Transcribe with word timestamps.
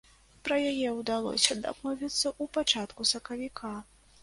Пра 0.47 0.55
яе 0.71 0.89
ўдалося 0.99 1.59
дамовіцца 1.67 2.27
ў 2.33 2.43
пачатку 2.59 3.01
сакавіка. 3.13 3.75